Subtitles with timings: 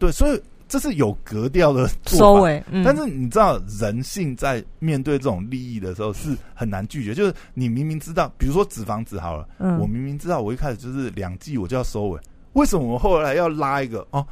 [0.00, 2.40] 对，所以这是有格调的收。
[2.40, 7.14] 尾，嗯但是你知道，人性在面对这种利益的时候是很难拒绝。
[7.14, 12.18] 就是你明明知道，比如说纸房子好了，嗯我明明知道我一开始就是两季我就要收尾，
[12.54, 14.26] 为什么我后来要拉一个哦？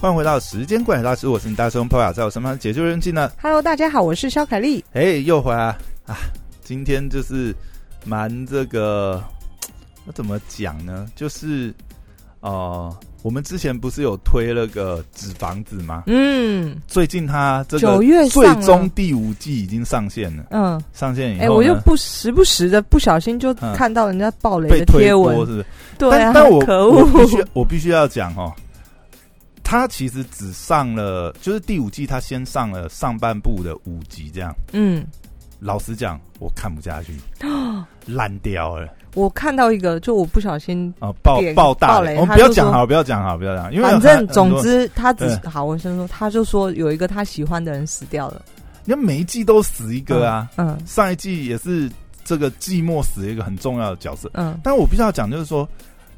[0.00, 3.30] 欢迎回到时间管理大师，我是你大师兄 p 雅，在我身旁解救人气呢。
[3.42, 4.82] Hello，大家好，我是肖凯丽。
[4.94, 6.16] 哎，又回来啊！
[6.62, 7.54] 今天就是
[8.04, 9.22] 蛮这个，
[10.04, 11.06] 那怎么讲呢？
[11.16, 11.74] 就是
[12.40, 16.04] 呃，我们之前不是有推那个纸房子吗？
[16.06, 16.76] 嗯。
[16.86, 23.74] 最近它这个九月最终第五季已经上线了，嗯，上线以后哎、呢，我又不时不时的不小心就嗯。
[23.74, 25.66] 看到人家暴雷的贴文，播是不是？
[25.98, 28.52] 对啊，但但我可我必，须我必须要讲哦，
[29.62, 34.54] 它其实只上了，就是第五季它先上了上半部的五集，这样。
[34.72, 35.04] 嗯，
[35.64, 37.18] 老实讲，我看不下去，
[38.06, 41.10] 烂掉了我看到一个，就我不小心，啊！
[41.22, 48.42] 爆爆大爆雷雷，我不要讲好，不要讲好，不要讲，因为反正总，之他只对好，我先说，他就说有一个他喜欢的人死掉了，
[48.84, 51.90] 你看每一季都死一个啊，嗯上一季也是
[52.26, 54.30] 这个寂寞死一个很重要的角色。
[54.34, 55.66] 嗯但我必须要讲，就是说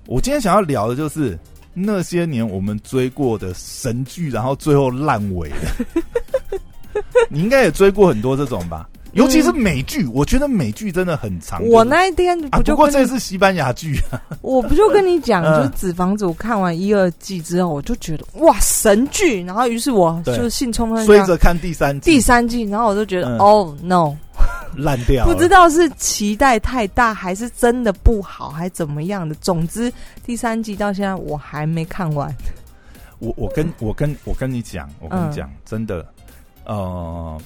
[0.07, 1.39] 我今天想要聊的就是
[1.73, 6.03] 那些年我们追过的神剧，然后最后烂尾的。
[7.29, 8.89] 你应该也追过很多这种吧？
[9.17, 11.63] 尤其是美剧，我觉得美剧真的很长。
[11.63, 13.99] 嗯我那一天啊，不过这是西班牙剧。
[14.11, 15.57] 啊， 我不就跟你讲，嗯。
[15.57, 23.39] 就是《纸房子》，我看完一二季之后，我就觉得哇神剧，然后于是我就兴冲冲追着看第三季，第三季，然后我就觉得嗯。
[23.39, 24.15] 哦 no，
[24.77, 29.35] 烂掉，不知道是期待太大，还是真的不好，还怎么样的。
[29.37, 29.91] 总之，
[30.25, 32.35] 第三季到现在我还没看完。
[33.19, 36.05] 我我跟我跟我跟你讲，我跟嗯你讲，真的，
[36.65, 37.41] 呃，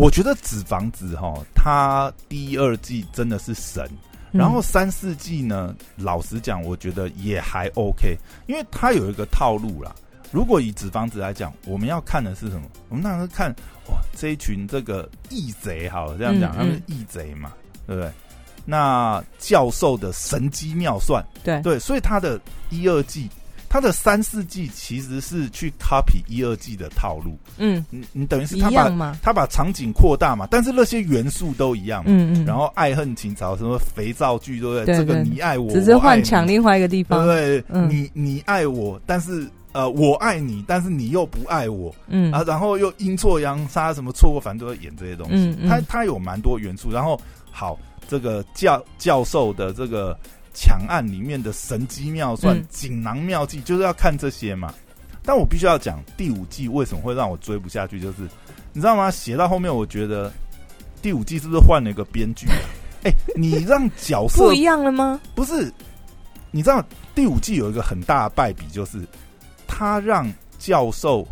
[0.00, 3.86] 我觉得《纸房子》哈，它第一、二季真的是神，
[4.32, 9.94] 然后三四季呢，老实讲，我觉得也还 OK，因为它有一个套路啦。
[10.30, 12.62] 如果以《纸房子》来讲，我们要看的是什么？
[12.88, 13.54] 我们那时候看
[13.90, 17.52] 哇，这一群这个义贼，好了，这样讲，嗯他们是义贼嘛，
[17.86, 18.10] 对不对？
[18.64, 22.40] 那教授的神机妙算，对对，所以他的
[22.70, 23.28] 一二季，
[23.70, 27.38] 他的三四季其实是去 copy 一二季的套路。
[27.56, 28.90] 嗯，你你等于是他把。
[29.22, 32.10] 他把场景扩大嘛，但是那些元素都一样嘛。
[32.10, 34.84] 嗯嗯，然后爱恨情仇，什么肥皂剧，对不对？
[34.86, 37.26] 对这个你爱我，只是换抢另外一个地对方不。
[37.26, 37.64] 对？
[37.68, 45.34] 嗯你你爱我，但是呃，我爱你，但是你又不爱我嗯啊，然后又阴错阳差，什么错过反正都会演这些东西。
[45.34, 47.16] 嗯嗯他他有蛮多元素，然后
[47.52, 47.78] 好，
[48.08, 50.18] 这个教教授的这个
[50.52, 54.72] 抢案里面的神机妙算、嗯锦囊妙计，就是要看这些嘛。
[55.22, 58.22] 但我必须要讲第五季为什么会让我追不下去，就是
[58.72, 59.10] 你知道吗？
[59.10, 60.32] 写到后面，我觉得
[61.02, 62.56] 第五季是不是换了一个编剧啊？
[63.04, 65.20] 哎、你让角色不一样了吗？
[65.34, 65.72] 不是，
[66.50, 66.84] 你知道
[67.14, 69.06] 第五季有一个很大的败笔，就是
[69.66, 71.26] 他让教授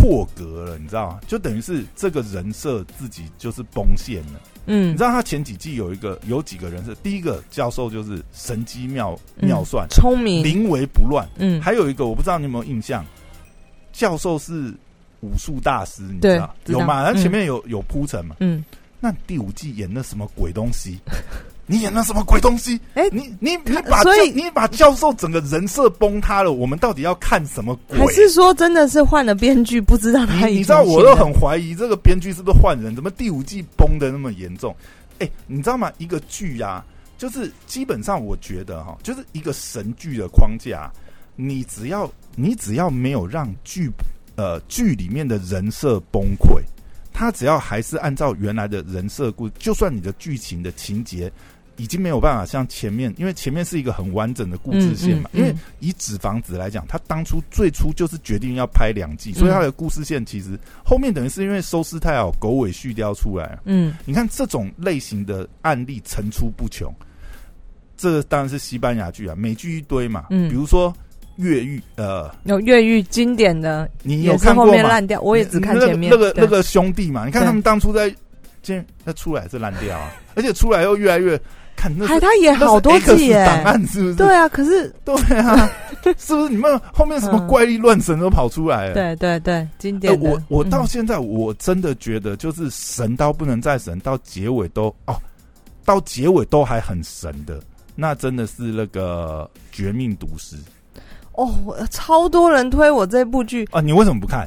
[0.00, 1.20] 破格了，你知道吗？
[1.26, 4.40] 就等于是这个人设自己就是崩线了。
[4.66, 10.42] 嗯你知，道他前几季有一个有几个人设，第一个教授就是神机妙嗯妙算，聪明。
[10.42, 11.28] 临危不乱。
[11.36, 13.04] 嗯，还有一个我不知道你有没有印象，
[13.92, 14.72] 教授是
[15.20, 17.04] 武术大师，你知道有吗？
[17.04, 18.36] 他嗯前面有有铺陈嘛？
[18.40, 18.64] 嗯，
[19.00, 20.98] 那第五季演那什么鬼东西？
[21.70, 22.80] 你演了什么鬼东西？
[22.94, 27.96] 哎你你你把所以教你把教授整个人设崩塌了，我们到底要看什么鬼？
[27.96, 32.92] 还是说真的是换了编剧，不知道他你知道，我都很怀疑这个编剧是不是换人？
[32.96, 34.74] 怎么第五季崩的那么严重？
[35.20, 35.92] 哎、你知道吗？
[35.98, 36.84] 一个剧啊，
[37.16, 40.90] 就是基本上我觉得哈，就是一个神剧的框架，
[41.36, 43.88] 你只要你只要没有让剧
[44.34, 46.60] 呃剧里面的人设崩溃，
[47.12, 51.30] 他只要还是按照原来的人设故，就算你的剧情的情节。
[51.80, 55.30] 已经没有办法像前面，因为前面是一个很完整的故事线嘛。
[55.32, 63.58] 因为以纸房子来讲，他当初最初就是决定要拍两季，所以他的故事线其实后面等于是因为收视太好，狗尾续貂出来。
[63.64, 66.92] 嗯你看这种类型的案例层出不穷，
[67.96, 70.26] 这当然是西班牙剧啊，美剧一堆嘛。
[70.28, 70.94] 嗯比如说
[71.36, 74.72] 越狱，呃，有越狱经典的，你有看过吗？
[74.72, 76.10] 面烂掉，我也只看前面。
[76.10, 78.14] 那个那个那个兄弟嘛，你看他们当初在，
[78.60, 81.40] 今那出来是烂掉啊， 而且出来又越来越
[81.80, 84.14] 看那是还他演好多季耶，档案是不是？
[84.16, 85.70] 对啊，可是对啊，
[86.18, 86.48] 是不是？
[86.50, 88.94] 你们后面什么嗯怪力乱神都跑出来了？
[88.94, 90.28] 对对对，经哎，典的。
[90.30, 95.16] 我我到嗯现在我真的觉得，就是神到不能再神，到结尾都哦，
[95.84, 97.60] 到结尾都还很神的，
[97.96, 100.56] 那真的是那个《绝命毒师》
[101.32, 101.50] 哦，
[101.90, 103.80] 超多人推我这部剧，啊！
[103.80, 104.46] 你为什么不看？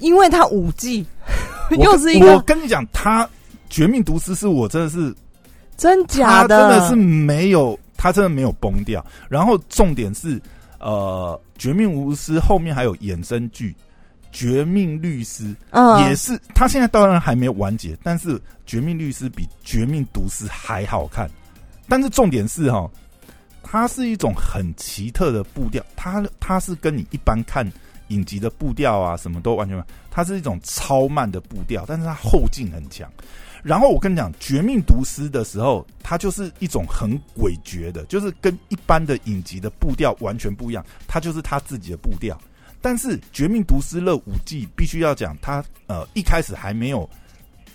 [0.00, 1.06] 因为他五季，
[1.78, 3.24] 又是一我跟你讲，他
[3.70, 5.14] 《绝命毒师》是我真的是
[5.78, 9.02] 真假他真的是没有，他真的没有崩掉。
[9.30, 10.38] 然后重点是，
[10.80, 13.70] 呃，《绝命无师》后面还有衍生剧
[14.32, 18.36] 《绝命律师》，嗯，也是他现在当然还没有完结，但是
[18.66, 21.30] 《绝命律师》比《绝命毒师》还好看。
[21.88, 22.90] 但是重点是哈，
[23.62, 27.66] 它是一种很奇特的步调，它它是跟你一般看
[28.08, 33.08] 影集的步调啊，什么都完全，它是一种超慢的步调，但是它后劲很强。
[33.62, 42.38] 然后我跟你讲，《绝命毒师》的时候，它就是一种很诡谲的，就是跟一般的影集的步调完全不一样，它就是他自己的步调。
[42.80, 47.08] 但是《绝命毒师》乐五季必须要讲，他呃一开始还没有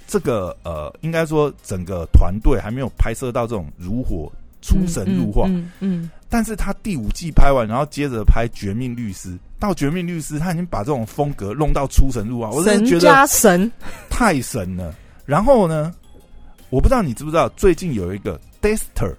[0.08, 4.32] 这个呃，应该说整个团队还没有拍摄到这种如火
[4.62, 5.46] 出神入化。
[5.50, 13.72] 嗯嗯，但是他第五季拍完，然后接着拍《绝命律师》，到《绝命律师》，他已经把这种风格弄到出神入化，我真的觉神加得神，
[14.10, 14.96] 太神了。
[15.26, 15.94] 然后呢，
[16.70, 19.16] 我不知道你知不知道，最近有一个 Dexter，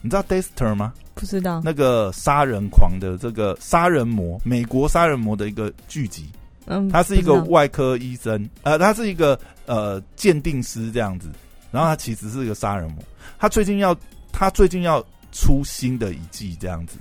[0.00, 0.92] 你知道 Dexter 吗？
[1.14, 6.28] 不知道，那个杀人狂的这个杀人魔，美国杀人魔的一个剧集。
[6.66, 11.28] 嗯，他是一个外科医生，呃，他是一个呃鉴定师这样子。
[11.70, 13.02] 然后他其实是一个杀人魔。
[13.38, 13.96] 他最近要
[14.32, 16.96] 他最近要出新的一季这样子，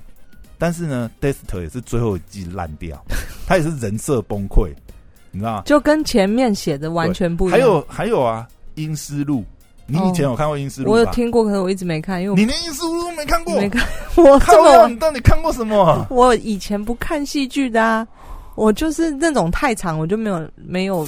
[0.58, 3.00] 但是呢，Dexter 也是最后一季烂掉，
[3.48, 4.74] 他也是人设崩溃，
[5.34, 5.64] 你知道吗？
[5.66, 7.60] 就跟前面写的完全不一样。
[7.60, 8.48] 还有还有啊，
[8.82, 9.40] 《阴思路》，
[9.88, 10.88] 你以前有看过《阴思路》？
[10.92, 13.56] 我有听过，可是我一直没看，因为你连《阴思路》都没看过？
[13.60, 13.86] 没看。
[14.16, 16.06] 我看过你到底看过什么？
[16.10, 18.08] 我以前不看戏剧的啊，
[18.56, 21.06] 我就是那种太长，我就没有没有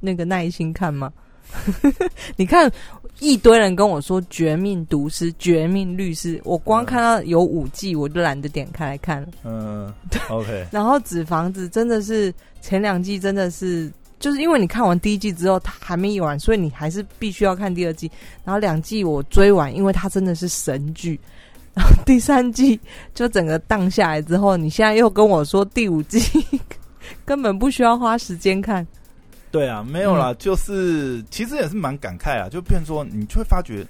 [0.00, 1.12] 那个耐心看嘛。
[2.36, 2.70] 你看
[3.18, 9.28] 一堆人跟我说《绝命毒师》《绝命律师》，我光看到有五季，我就懒得点开来看了。
[9.44, 9.92] 嗯
[10.28, 18.10] ，OK， 然后《纸房子》真的是前两季真的是，就是因为你看完第一季之后，它还没演完，所以你还是必须要看第二季。
[18.44, 21.18] 然后两季我追完，因为它真的是神剧。
[21.72, 22.78] 然后第三季
[23.14, 26.20] 就整个荡下来之后，你现在又跟我说第五季
[27.24, 28.86] 根本不需要花时间看。
[29.56, 33.86] 对啊，没有啦，就是其实也是蛮感慨啊，就变成说你就会发觉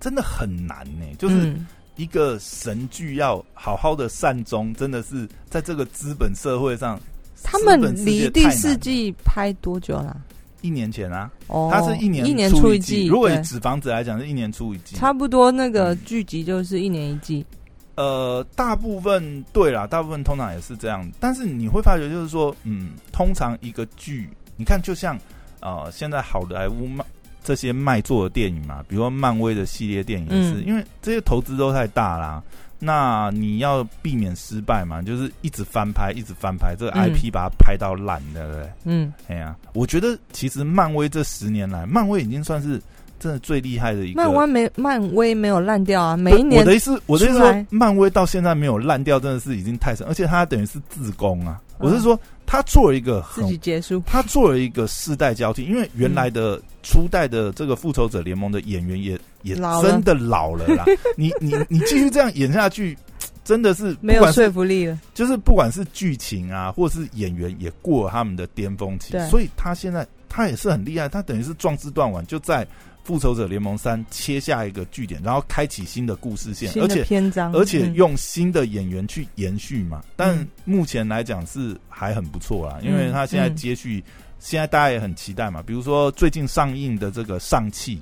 [0.00, 6.98] 真的很难呢、就是嗯一个神剧要好好的善终，真的是在这个资本社会上，
[7.44, 10.16] 他们离第四季拍多久啦？
[10.62, 14.96] 一年前啊，哦，它是一年一年出一一季，如果以纸房子来讲，是一年出一季。
[14.96, 17.46] 差不多那个嗯剧集就是一年一季。
[17.94, 21.08] 呃，大部分对啦，大部分通常也是这样。
[21.18, 25.18] 但是你会发觉，就是说，嗯，通常一个剧，你看，就像
[25.60, 27.02] 呃，现在好莱坞卖
[27.42, 32.42] 这些卖座的电影嘛，比如说漫威的系列电影也是，嗯因为这些投资都太大啦。
[32.80, 38.70] 那你要避免失败嘛，就是一直翻拍，一直翻拍，这个嗯 IP 把它拍到烂，对不对？
[38.84, 42.80] 嗯，哎呀，我觉得其实漫威这十年来，漫威已经算是
[43.18, 44.22] 真的最厉害的一个。
[44.22, 51.60] 漫威没漫威没有烂掉啊，每一年我的意思，我的意思说，漫威到现在没有烂掉，真的是已经太神，而且它等于是自宫啊。
[51.60, 52.18] 嗯我是说，
[52.50, 54.02] 他做了一个自己很，结束。
[54.06, 60.86] 他做了一个世代交替，因为原来的初代的这个复仇者联盟的演员也也真的老了啦。
[61.14, 62.96] 你你你继续这样演下去，
[63.44, 64.98] 真的是没有说服力了。
[65.12, 72.66] 就是不管是剧情啊，或是演员也过了他们的巅峰期，所以他现在他也是很厉害，他等于是壮志断腕，就在
[73.08, 80.04] 复仇者联盟三切下一个据点，然后开启新的故事线，而且篇章，而且嗯用新的演员去延续嘛。
[80.14, 84.04] 但嗯目前来讲是还很不错啦，因为他现在嗯接续，
[84.38, 85.62] 现在大家也很期待嘛。
[85.62, 87.98] 比如说最近上映的这个上汽。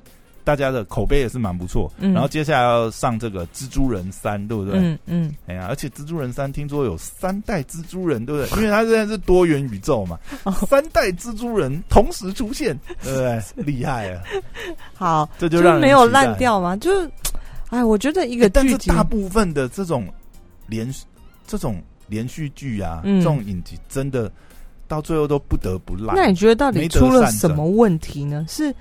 [0.46, 4.78] 大家的口碑也是蛮不错，嗯然后接下来要上这个蜘蛛人三，对不对？
[4.78, 8.56] 嗯嗯，哎呀，而且蜘蛛人三听说有三代蜘蛛人，对不对？
[8.62, 13.42] 因为它现在是多元宇宙嘛，哦三代蜘蛛人同时出现，对不对？
[13.66, 14.22] 厉害啊！
[14.94, 16.32] 好，这就让没有烂。
[16.38, 17.10] 掉嘛，就是，
[17.70, 20.06] 哎，我觉得一个但是大部分的这种
[20.68, 20.88] 连
[21.44, 24.30] 这种连续剧啊，嗯这种影集，真的
[24.86, 26.14] 到最后都不得不烂。
[26.14, 28.46] 那你觉得到底出了什么问题呢？
[28.48, 28.72] 是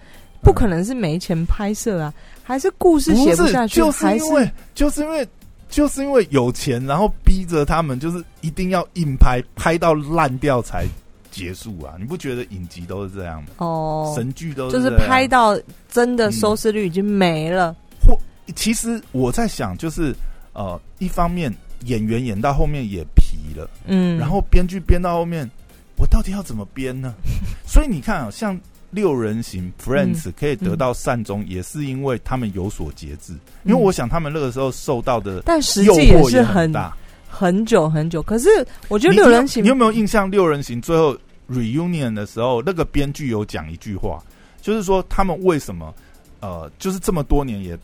[0.45, 5.27] 不可能是没钱拍摄啊，还是故事写不下去，就是因为就是因为
[5.67, 10.85] 就是因为有钱，然后逼着他们就是一定要硬拍，拍到烂掉才
[11.31, 11.95] 结束啊！
[11.99, 13.49] 你不觉得影集都是这样吗？
[13.57, 15.59] 哦，神剧都是就是拍到
[15.89, 17.75] 真的嗯收视率已经没了。
[18.07, 18.15] 或
[18.55, 20.15] 其实我在想，就是
[20.53, 21.51] 呃，一方面
[21.85, 25.49] 演员演到后面也疲了，嗯，然后编剧编到后面，
[25.97, 27.15] 我到底要怎么编呢？
[27.67, 28.57] 所以你看啊，像
[28.95, 33.33] 六人行 Friends 可以得到善终，也是因为他们有所节制。
[33.63, 36.95] 因为我想他们那个时候受到的但实诱际也惑是很大。
[37.27, 38.23] 很久很久。
[38.23, 38.47] 可是
[38.87, 40.31] 我觉得你六人行你有没有印象？
[40.31, 41.15] 六人行最后
[41.51, 44.23] reunion 的时候，那个编剧有讲一句话，
[44.61, 45.93] 就是说他们为什么
[46.39, 47.77] 呃，就是这么多年也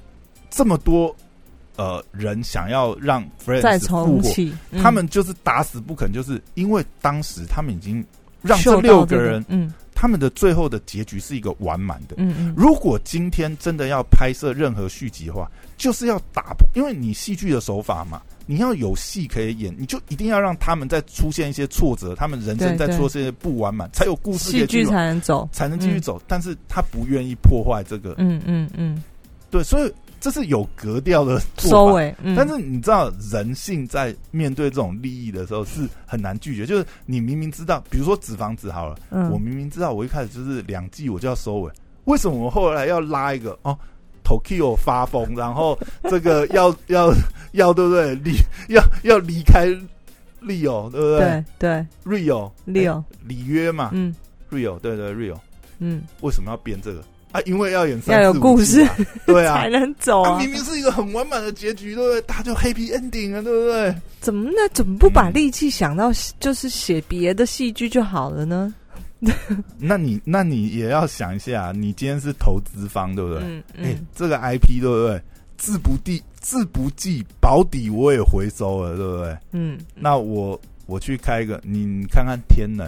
[0.50, 1.13] 这么多
[1.75, 8.03] 呃人想要让 Friends 再重启，嗯他们就是打死不肯，就是因为当时他们已经
[8.41, 12.15] 让这六个人，嗯他们的最后的结局是一个完满的。
[12.17, 26.20] 嗯嗯，如果今天真的要拍摄任何续集的话，就是要打破，因为你戏剧的手法嘛，你要有戏可以演，你就一定要让他们再出现一些挫折，他们人生再对对出现一些不完满，才有故事可戏剧才能走，才能继续走。
[26.27, 29.03] 但是他不愿意破坏这个，嗯嗯嗯，
[29.51, 31.39] 对，所以这是有格调的。
[31.60, 36.65] 收尾，嗯，但是你知道，人性在面对这种利益的时候是很难拒绝。
[36.65, 41.72] 就是你明明知道，比如说纸房子好了，嗯我明明知道我一开始就是两季我就要收尾，
[42.05, 43.77] 为什么我后来要拉一个哦
[44.24, 47.12] ？Tokyo 发疯，然后这个要 要
[47.51, 48.15] 要对不对？
[48.15, 48.31] 离
[48.70, 49.67] 要要离开
[50.41, 54.15] Rio 对不对对对？Rio，Leo，哎里约嘛嗯
[54.50, 55.38] ，Rio 对对 Rio
[55.79, 57.42] 嗯，为什么要编这个啊？
[57.46, 58.96] 因为要演要有故季啊，
[59.26, 59.70] 对啊 才。
[59.70, 62.22] 能走啊，啊明，明是一个很完满的结局，对不对？
[62.22, 63.96] 大家就 happy ending 啊，对不对？
[64.20, 68.74] 怎么那怎么不把嗯力气想到就是写别的戏剧就好了呢？
[69.78, 73.40] 那你那你也要想一下，你今天是投资方，对不对？
[73.44, 75.22] 嗯哎、嗯，这个 IP 对不对？
[75.58, 79.38] 自不地自不计保底，我也回收了，对不对？
[79.52, 82.88] 嗯，那我我去开一个，你你看看《天能》，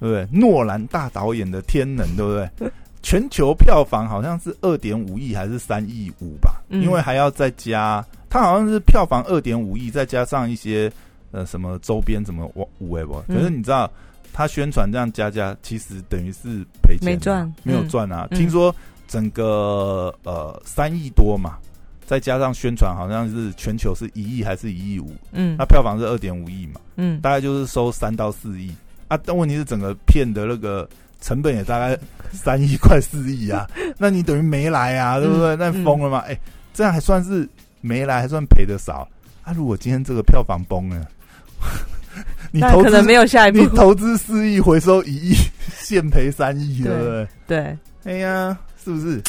[0.00, 0.26] 对不对？
[0.32, 2.70] 诺兰大导演的《天能》，对不对？
[3.02, 6.62] 全球票房好像是二点五亿还是三亿五吧？
[6.68, 10.92] 嗯因为还要再加，它好像是票房二点五亿，再加上一些
[11.32, 13.22] 呃什么周边什么五五位不？
[13.28, 13.90] 嗯可是你知道，
[14.32, 18.28] 它宣传这样加加，其实等于是赔钱，没赚没有嗯赚啊。
[18.30, 18.74] 嗯听说
[19.08, 21.56] 整个呃三亿多嘛，
[22.04, 25.12] 再加上宣传，好像是全球是一亿还是一亿五？
[25.32, 28.72] 嗯那票房是二点五亿嘛，嗯，大概就是收三到四亿
[29.08, 29.18] 啊。
[29.24, 30.88] 但问题是整个片的那个
[31.20, 31.98] 成本也大概
[32.32, 35.54] 三亿快四亿啊， 那你等于没来啊，对不对？
[35.56, 36.18] 嗯那疯了吗？
[36.28, 36.38] 哎、
[36.72, 37.48] 这样还算是
[37.80, 39.06] 没来，还算赔的少。
[39.42, 41.06] 啊，如果今天这个票房崩了，
[42.52, 45.34] 你投资可能没有下一步你，投资四亿，回收一亿，
[45.80, 47.28] 现赔三亿，对不对？
[47.46, 49.22] 对，哎呀，是不是？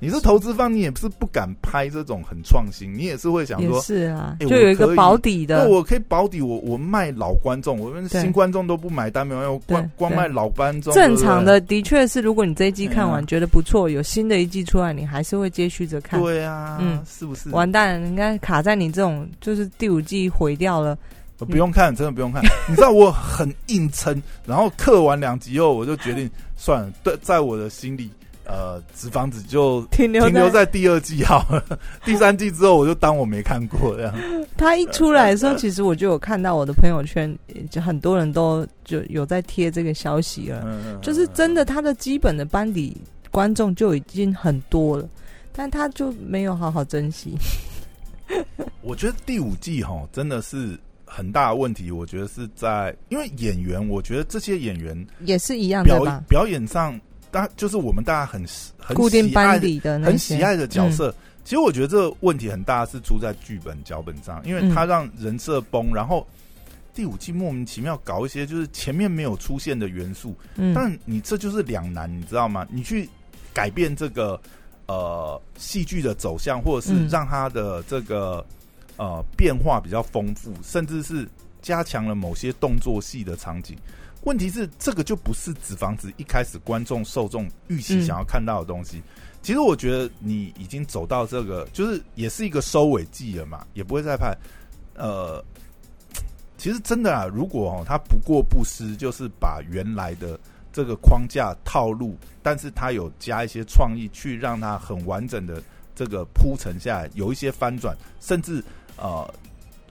[0.00, 10.92] 你是投资方，你也不是不敢拍这种很创新，你也是会想也说，是啊，哎就有一个保底的，那我可以保底我我卖老观众，我们对新观众都不买单，没有，我光光卖老观众。
[10.94, 16.26] 正常的的确是，如果你这一季看完嗯觉得不错，有新的一季出来，你还是会接续着看不。
[16.26, 17.50] 对，对啊，嗯是不是？
[17.50, 20.96] 完蛋了，应该卡在你这种，就是第五季毁掉了。
[21.40, 22.42] 我不用看，真的不用看。
[22.68, 26.92] 你知道我很硬撑，然后刻完两集后，我就决定算了。
[27.02, 28.10] 对，在我的心里，
[28.50, 31.78] 呃，纸房子就 停留停留在第二季好了。
[32.04, 34.14] 第三季之后，我就当我没看过这样。
[34.58, 37.32] 他一出来的时候，其实我就有看到我的朋友圈，
[37.70, 40.62] 就很多人都就有在贴这个消息了。
[40.66, 42.96] 嗯，就是真的，他的基本的班底
[43.30, 45.08] 观众就已经很多了，
[45.52, 47.36] 但他就没有好好珍惜。
[48.82, 51.90] 我觉得第五季哈真的是很大的问题。
[51.90, 56.22] 我觉得是在因为演员，我觉得这些演员也是一样的表吧？
[56.28, 56.98] 表演上，
[57.30, 58.44] 大就是我们大家很
[58.78, 61.14] 很固定喜爱的班底的很喜爱的角色。
[61.42, 66.24] 其实我觉得这个问题很大，是出在剧本脚本上，因为嗯他让人设崩，然后
[66.94, 72.66] 第五季莫名其妙搞一些就是前面没有出现的元素，嗯，但你这就是两难，你知道吗？
[72.70, 73.08] 你去
[73.54, 74.40] 改变这个
[74.86, 78.44] 呃戏剧的走向，或者是嗯让它的这个
[78.96, 81.26] 呃变化比较丰富，甚至是
[81.62, 83.76] 加强了某些动作戏的场景。
[84.22, 89.02] 问题是，这个就不是纸房子一开始观众受众预期嗯想要看到的东西。
[89.42, 94.36] 其实我觉得你已经走到这个，就是也是一个收尾季了嘛，也不会再拍。
[94.94, 95.42] 呃，
[96.58, 100.38] 其实真的啊，如果哦他不过不失，就是把原来的
[100.70, 105.62] 这个框架套路，但是他有加一些创意，去让它很完整的
[105.94, 108.62] 这个铺陈下来，有一些翻转，甚至
[108.98, 109.34] 呃，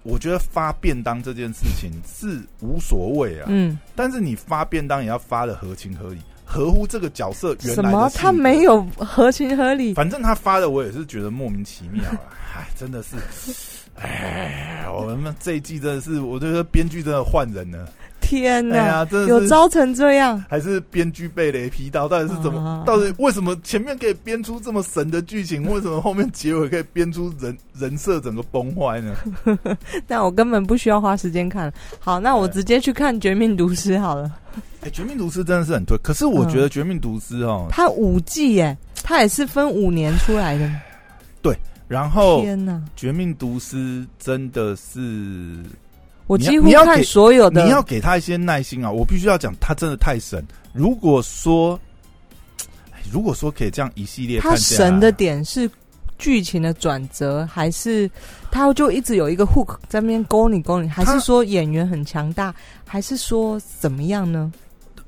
[0.04, 7.92] 我觉得发便当这件事情是无所谓啊，嗯，但是你发便当也要发的合情合理，合乎这个角色原什么？
[7.92, 9.94] 来的性格他没有合情合理？
[9.94, 12.20] 反正他发的我也是觉得莫名其妙啊，
[12.58, 13.16] 哎，真的是，
[13.96, 17.88] 哎，我们这一季真的是，我觉得编剧真的换人了，
[18.30, 20.44] 天哪，哎呀，真的有糟成这样？
[20.48, 22.62] 还是编剧被雷劈到，到底是怎么？
[22.62, 29.16] 啊到底为什么前面可以编出这么神的剧情，为什么后面结尾可以编出人 人设整个崩坏呢？
[30.08, 31.74] 那我根本不需要花时间看。
[32.00, 34.32] 好，那我直接去看《绝命毒师》好了。
[34.82, 40.70] 哎、绝命毒师》真的是很推，可是我觉得《绝命毒师》哦，它五季耶，它也是分五年出来的。
[41.42, 41.58] 对
[41.88, 42.80] 然后《天哪！
[42.96, 43.78] 绝命毒师》
[44.20, 45.00] 真的是
[46.30, 48.92] 我几乎看所有的，你要给他一些耐心啊！
[48.92, 50.46] 我必须要讲，他真的太神。
[50.74, 51.78] 如果说，
[52.92, 55.68] 哎如果说可以这样一系列看它下来神的点是
[56.20, 58.08] 剧情的转折，还是
[58.52, 62.54] 他就一直有一个 hook 在那边勾你勾你，还是说演员很强大，
[62.86, 64.54] 还是说怎么样呢？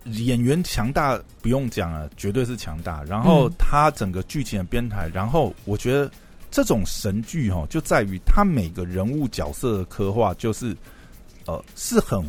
[0.05, 3.03] 演员强大不用讲了，绝对是强大。
[3.03, 6.09] 然后嗯他整个剧情的编排，然后我觉得
[6.49, 10.75] 这种神剧哈，就在于他每个人物角色的刻画，就是
[11.51, 12.24] 呃是很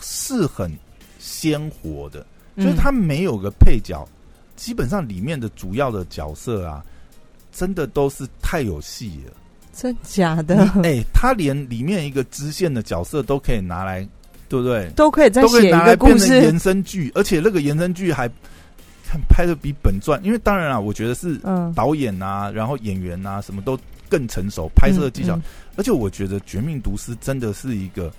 [0.00, 0.70] 是很
[1.18, 2.24] 鲜活的，
[2.56, 4.06] 就是嗯他没有个配角，
[4.56, 6.84] 基本上里面的主要的角色啊，
[7.52, 9.32] 真的都是太有戏了。
[9.74, 10.70] 真假的？
[10.76, 14.06] 你哎、他连里面一个支线的角色都可以拿来，
[14.46, 14.90] 对不对？
[14.94, 16.28] 都可以再都可以写一拿来个故事。
[16.28, 18.28] 变成延，伸剧，而且那个延伸剧还
[19.08, 23.78] 看拍的比本传，因为当然啊，我觉得是嗯，导演啊，然后演员啊，什么都
[24.10, 25.42] 更成熟，拍摄技巧，嗯。
[25.76, 28.12] 而且我觉得《绝命毒师》真的是一个，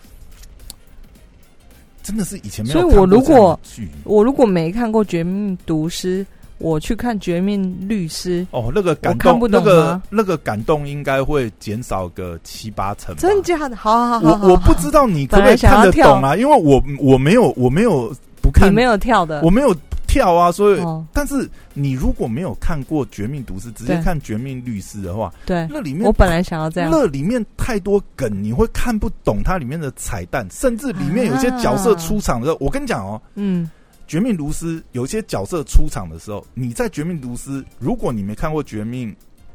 [2.03, 3.59] 真的是以前没有所以我如果
[4.03, 6.23] 我如果没看过《绝命毒师》，
[6.59, 13.75] 我去看《绝命律师哦，那个感动那个那个感动应该会减少个七八成》，真的假的？
[13.75, 19.75] 好好好好好，我我不知道你可不可以看得懂啊，因为我我没有我没有不看，你没有跳的，我没有
[20.13, 33.65] 跳啊，所以、哦，但是你如果没有看过《绝命毒师》，直接看《绝命律师》的话，对，那里面我本来想要这样，那里面太多梗，你会看不懂它里面的彩蛋，甚至里面有些角色出场的时候，我跟你讲哦，嗯，
[34.07, 39.11] 《绝命毒师》有些角色出场的时候，你在《绝命毒师》，如果你没看过《绝命》，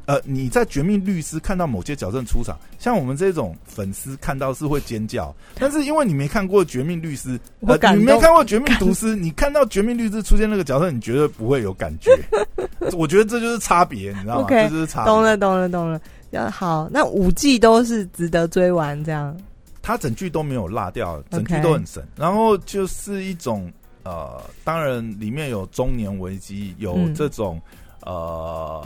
[0.09, 7.67] 呃，你在《绝命律师》看到某些角色出场，像我们这种粉丝看到是会尖叫，但是因为你没看过《绝命律师》，你
[8.03, 12.09] 没看过《绝命毒师》，你看到《绝命律师》出现那个角色，你绝对不会有感觉。
[12.97, 15.13] 我觉得这就是差别，你知道吗就是差别。
[15.13, 16.01] 懂了，懂了，懂了。
[16.31, 19.37] 要好，那五季都是值得追完，这样。
[19.79, 22.03] 他整剧都没有落掉，整剧都很神。
[22.15, 27.61] 然后就是一种呃，当然里面有中年危机，有嗯这种、
[28.01, 28.83] 呃，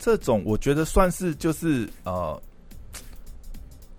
[0.00, 2.40] 这种我觉得算是就是呃，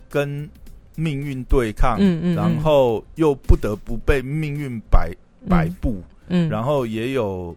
[0.10, 0.50] 跟
[0.96, 2.36] 命运对抗，嗯嗯嗯。
[2.36, 5.10] 然后又不得不被命运摆
[5.47, 7.56] 摆布，嗯，然后也有，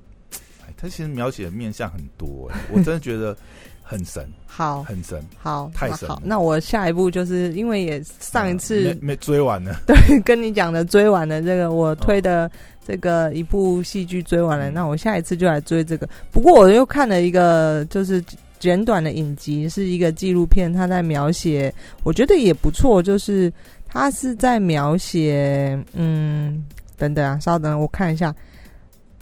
[0.63, 3.35] 哎，他其实描写的面相很多、哎，我真的觉得
[3.83, 5.25] 很神， 好很神。
[5.39, 12.51] 好太神那我下一步就是因为也上一呃次没没追完呢， 对跟你讲的追完了这个我推的
[12.87, 14.75] 这个一部戏剧追完了，嗯。
[14.75, 16.09] 那我下一次就来追这个。
[16.31, 18.23] 不过我又看了一个就是
[18.65, 21.71] 简短的影集，是一个纪录片，他在描写，
[22.03, 23.53] 我觉得也不错，就是
[23.87, 26.65] 他是在描写，嗯，
[26.97, 28.35] 等等啊，稍等，我看一下。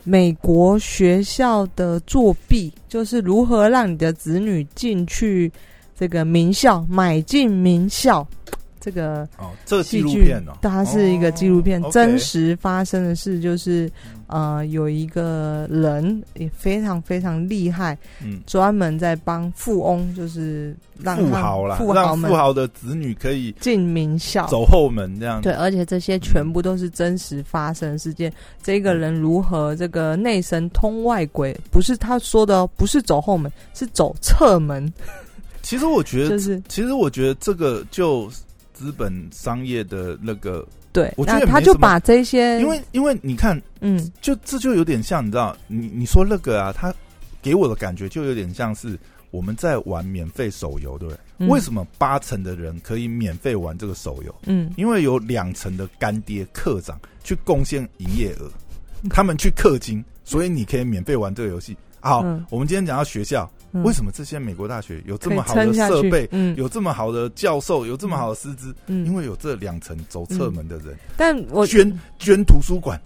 [0.05, 5.51] 美国学校的作弊，就是如何让你的子女进去
[5.99, 8.25] 这个名校，买进名校。
[8.83, 13.89] 这个哦，这个纪录片哦，它是一个纪录片，哦真实发生的事就是，
[14.27, 24.49] 呃，有一个人也非常非常厉害，嗯，专门在帮富翁，就是让富豪啦，富豪富豪的子女可以进名校。
[24.49, 25.41] 走后门这样。
[25.41, 28.33] 对，，而且这些全部都是真实发生的事件。
[28.63, 34.93] 这个人如何这个内神通外鬼，不是他说的哦，不是走后门，是走侧门，
[35.63, 38.29] 其实我觉得， 就是其实我觉得这个就
[38.83, 41.13] 资本商业的那个，对。
[41.17, 46.93] 我觉那得他就把这些，因为因为你看，嗯就这就有点像，你知道，你你说那个啊，他
[47.41, 48.99] 给我的感觉就有点像是
[49.31, 51.21] 我们在玩免费手游，对不对？
[51.39, 54.35] 嗯为什么八成的人可以免费玩这个手游？
[54.47, 58.51] 嗯因为有两成的干爹课长去贡献营业额，
[59.09, 61.77] 他们去氪金，所以你可以免费玩这个游戏。
[62.01, 63.83] 好，嗯我们今天讲到学校，嗯。
[63.83, 66.57] 为什么这些美国大学有这么好的设备，嗯。
[66.57, 68.75] 有这么好的教授，有这么好的师资？
[68.87, 73.01] 嗯，因为有这两层走侧门的人，但我捐捐图书馆，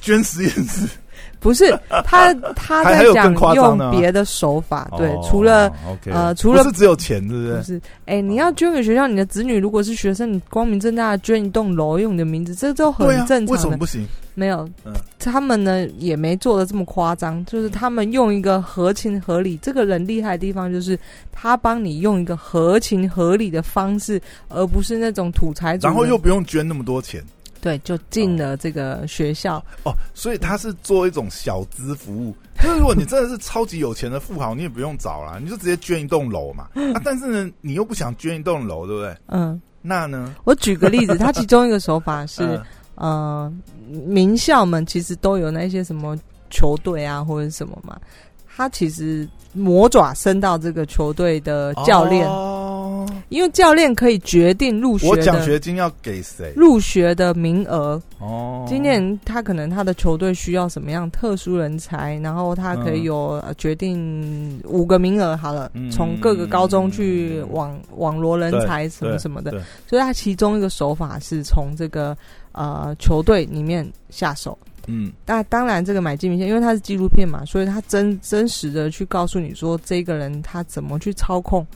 [0.00, 0.86] 捐实验室，
[1.40, 5.72] 不是他 他在讲用别的手法，对哦，除了
[6.06, 7.56] 呃除了不是只有钱，对不对？
[7.58, 13.62] 不是，哎、你要捐给学校，你的子女如果是学生，你光明正大的捐一栋楼用你的名字，这都很正常的。
[13.62, 14.06] 什么不行？
[14.34, 19.58] 没有，嗯他们呢也没做的这么夸张，就是他们用一个合情合理。
[19.60, 20.98] 这个人厉害的地方就是
[21.32, 25.86] 他帮你用一个合情合理的方式，而不是那种土财主。
[25.86, 27.22] 然后又不用捐那么多钱
[27.60, 29.56] 对，就进了这个学校。
[29.84, 32.34] 哦，所以他是做一种小资服务。
[32.62, 36.68] 就是如果你真的是超级有钱的富豪，你也不用找了，你就直接捐一栋楼嘛。
[36.94, 39.16] 啊，但是呢，你又不想捐一栋楼，对不对？
[39.26, 40.34] 嗯，那呢？
[40.44, 42.42] 我举个例子，他其中一个手法 是。
[42.42, 42.64] 嗯
[42.98, 43.52] 呃，
[43.86, 46.18] 名校们其实都有那些什么
[46.50, 47.96] 球队啊，或者什么嘛。
[48.56, 52.67] 他其实魔爪伸到这个球队的教练，哦
[53.28, 56.52] 因为教练可以决定入学我奖的学金要给谁？
[56.56, 58.00] 入学的名额。
[58.18, 69.52] 哦，今年他可能他的球队需要什么样特殊人才，然后他可以嗯有呃决定五个名额好了嗯，从各个高中去网网罗人才什么什么的，
[69.86, 72.16] 所以他其中一个手法是从这个
[72.52, 74.58] 呃球队里面下手。
[74.90, 81.66] 嗯那当然，这个买进名线，因为它是纪录片嘛，所以他真真实的去告诉你说，这个人他怎么去操控，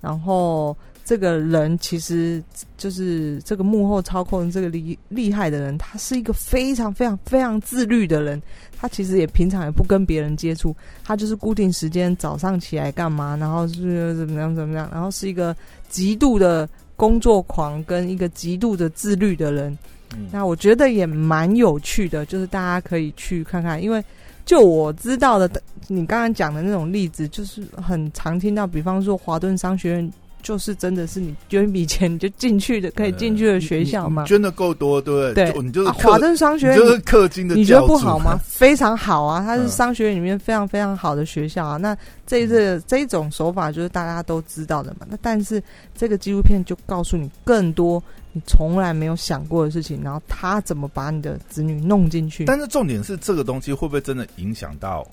[0.00, 0.74] 然后
[1.12, 2.42] 这个人其实
[2.78, 8.40] 就是这个幕后操控这个厉厉害的人，他是一个非常非常非常自律的人。
[8.78, 15.54] 他其实也平常也不跟别人接触，他就是固定时间早上起来干嘛，然后是怎么样怎么样，然后是一个
[15.90, 19.70] 极度的工作狂跟一个极度的自律的人。
[20.16, 24.02] 嗯那我觉得也蛮有趣的，就是大家可以去看看，因为
[24.46, 34.24] 就我知道的，你刚刚讲的那种例子，就是很常听到，比方说华顿商学院，就是真的是你捐一笔钱你就进去的，可以进去的 学校嘛？
[34.24, 38.38] 捐的够多，对不对对你就是华顿商学院就是氪金的，你觉得不好吗？？
[38.46, 41.76] 非常好啊，它是嗯商学院里面非常非常好的学校啊。
[41.76, 45.06] 那这一这这一种手法就是大家都知道的嘛。
[45.08, 45.62] 那但是
[45.96, 48.02] 这个纪录片就告诉你更多
[48.32, 52.44] 你从来没有想过的事情，然后他怎么把你的子女弄进去。
[52.46, 55.06] 但是重点是这个东西会不会真的影响到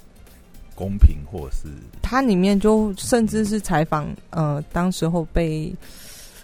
[0.80, 1.68] 公平，或是
[2.02, 5.76] 它里面就甚至是采访呃，当时候被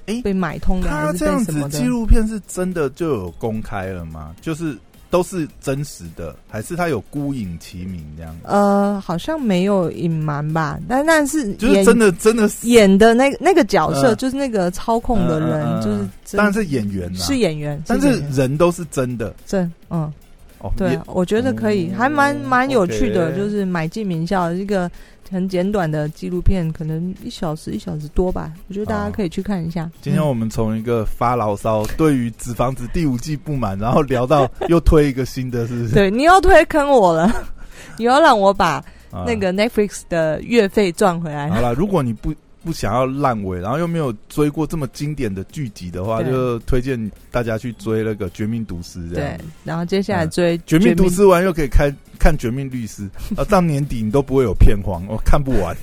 [0.08, 1.86] 诶被买通的他这样子纪？
[1.86, 4.36] 录片是真的就有公开了吗？
[4.42, 4.78] 就是
[5.10, 8.36] 都是真实的，还是他有孤影其名这样？
[8.44, 14.18] 呃，好像没有隐瞒吧，但但是就是真的真的是，演的那那个角色，嗯。
[14.18, 19.34] 就是那个操控的人，就是真当然是演员啦，是演员，但是人都是真的。
[19.46, 20.12] 真嗯，
[20.60, 20.72] 哦。
[20.78, 24.90] 对我觉得可以，哦还蛮蛮有趣的就是买进名校一个
[25.30, 29.90] 很简短的纪录片，可能一小时一小时多吧，我觉得大家哦可以去看一下。
[30.02, 35.94] 今天嗯我们从一个发牢骚，对于《纸房子》第五季不满，然后聊到又推一个新的，是不是？
[35.94, 37.32] 对你又推坑我了，
[37.98, 41.50] 你要让我把啊那个 Netflix 的月费赚回来。
[41.50, 42.34] 好了，如果你不
[42.66, 47.00] 不想要烂尾，然后又没有追过这么经典的剧集的话，就推荐
[47.30, 53.04] 大家去追那个《绝命毒师》这样对。，然后接下来追《嗯绝命毒师》完又可以看看《绝命律师》，
[53.40, 55.78] 啊，到年底你都不会有片荒，我、看不完。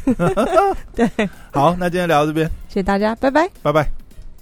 [0.96, 1.08] 对，
[1.52, 3.48] 好，那今天聊到这边，谢谢大家，拜拜。
[3.62, 4.01] 拜拜。